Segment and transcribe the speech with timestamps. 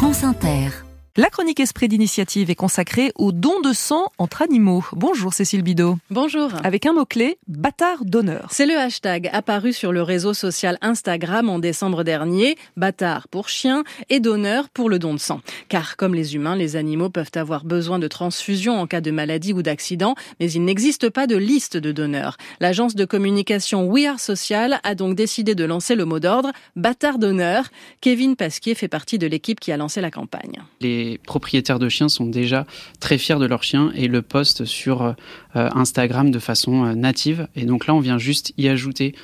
[0.00, 0.89] France Inter.
[1.16, 4.84] La chronique Esprit d'initiative est consacrée au don de sang entre animaux.
[4.92, 5.98] Bonjour Cécile Bidot.
[6.08, 6.52] Bonjour.
[6.62, 8.46] Avec un mot-clé, bâtard d'honneur.
[8.52, 13.82] C'est le hashtag apparu sur le réseau social Instagram en décembre dernier, bâtard pour chien
[14.08, 15.40] et d'honneur pour le don de sang.
[15.68, 19.52] Car comme les humains, les animaux peuvent avoir besoin de transfusion en cas de maladie
[19.52, 22.36] ou d'accident, mais il n'existe pas de liste de donneurs.
[22.60, 27.18] L'agence de communication We Are Social a donc décidé de lancer le mot d'ordre bâtard
[27.18, 27.64] d'honneur.
[28.00, 32.08] Kevin Pasquier fait partie de l'équipe qui a lancé la campagne les propriétaires de chiens
[32.08, 32.66] sont déjà
[33.00, 35.14] très fiers de leurs chiens et le postent sur euh,
[35.54, 37.48] Instagram de façon euh, native.
[37.56, 39.14] Et donc là, on vient juste y ajouter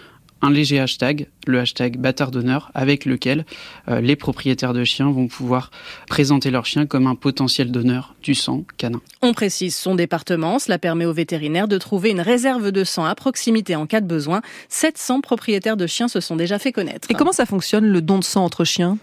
[0.43, 3.47] un léger hashtag, le hashtag bâtard d'honneur, avec lequel
[3.89, 5.71] euh, les propriétaires de chiens vont pouvoir
[6.09, 9.01] présenter leurs chiens comme un potentiel donneur du sang canin.
[9.23, 13.15] On précise son département, cela permet aux vétérinaires de trouver une réserve de sang à
[13.15, 14.43] proximité en cas de besoin.
[14.69, 17.11] 700 propriétaires de chiens se sont déjà fait connaître.
[17.11, 18.99] Et comment ça fonctionne le don de sang entre chiens?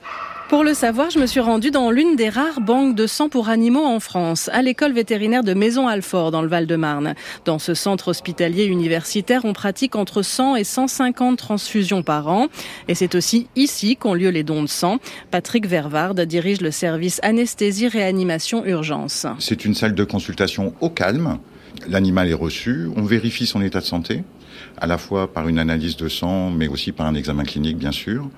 [0.54, 3.50] Pour le savoir, je me suis rendue dans l'une des rares banques de sang pour
[3.50, 7.16] animaux en France, à l'école vétérinaire de Maison-Alfort dans le Val-de-Marne.
[7.44, 12.50] Dans ce centre hospitalier universitaire, on pratique entre 100 et 150 transfusions par an.
[12.88, 15.00] Et c'est aussi ici qu'ont lieu les dons de sang.
[15.32, 19.26] Patrick Vervard dirige le service anesthésie réanimation urgence.
[19.40, 21.40] C'est une salle de consultation au calme.
[21.88, 24.24] L'animal est reçu, on vérifie son état de santé
[24.78, 27.92] à la fois par une analyse de sang, mais aussi par un examen clinique, bien
[27.92, 28.30] sûr.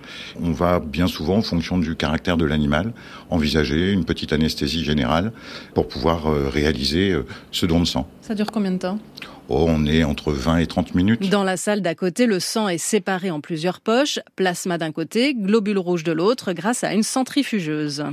[0.42, 2.94] On va bien souvent, en fonction du caractère de l'animal,
[3.30, 5.32] envisager une petite anesthésie générale
[5.74, 8.08] pour pouvoir euh, réaliser euh, ce don de sang.
[8.22, 9.00] Ça dure combien de temps?
[9.48, 11.30] Oh, on est entre 20 et 30 minutes.
[11.30, 15.36] Dans la salle d'à côté, le sang est séparé en plusieurs poches, plasma d'un côté,
[15.36, 18.06] globules rouges de l'autre, grâce à une centrifugeuse.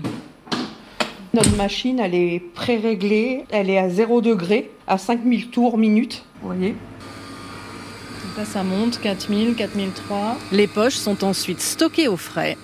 [1.34, 6.48] Notre machine, elle est pré-réglée, elle est à 0 degré, à 5000 tours minute, vous
[6.48, 6.74] voyez
[8.36, 10.36] là, ça monte, 4000, 4003.
[10.52, 12.56] Les poches sont ensuite stockées au frais.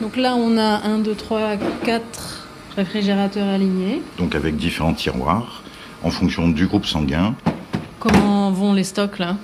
[0.00, 4.02] Donc là, on a 1, 2, 3, 4 réfrigérateurs alignés.
[4.18, 5.62] Donc avec différents tiroirs,
[6.02, 7.34] en fonction du groupe sanguin.
[8.00, 9.36] Comment vont les stocks là?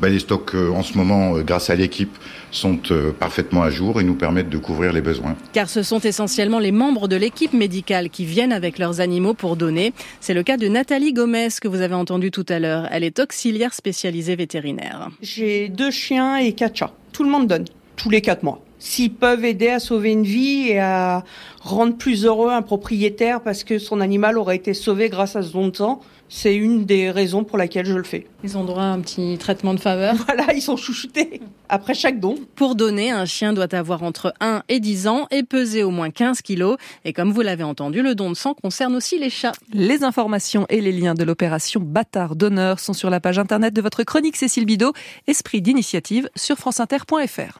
[0.00, 2.16] Ben, les stocks euh, en ce moment, euh, grâce à l'équipe,
[2.50, 5.36] sont euh, parfaitement à jour et nous permettent de couvrir les besoins.
[5.52, 9.56] Car ce sont essentiellement les membres de l'équipe médicale qui viennent avec leurs animaux pour
[9.56, 9.92] donner.
[10.20, 12.88] C'est le cas de Nathalie Gomez que vous avez entendu tout à l'heure.
[12.90, 15.10] Elle est auxiliaire spécialisée vétérinaire.
[15.20, 16.92] J'ai deux chiens et quatre chats.
[17.12, 17.64] Tout le monde donne,
[17.96, 21.24] tous les quatre mois s'ils peuvent aider à sauver une vie et à
[21.62, 25.52] rendre plus heureux un propriétaire parce que son animal aurait été sauvé grâce à ce
[25.52, 28.26] don de sang, c'est une des raisons pour laquelle je le fais.
[28.44, 30.14] Ils ont droit à un petit traitement de faveur.
[30.28, 31.40] Voilà, ils sont chouchoutés
[31.70, 32.34] après chaque don.
[32.54, 36.10] Pour donner, un chien doit avoir entre 1 et 10 ans et peser au moins
[36.10, 36.76] 15 kilos.
[37.06, 39.52] Et comme vous l'avez entendu, le don de sang concerne aussi les chats.
[39.72, 43.80] Les informations et les liens de l'opération Bâtard d'honneur sont sur la page internet de
[43.80, 44.92] votre chronique Cécile Bidot,
[45.26, 47.58] Esprit d'initiative sur franceinter.fr.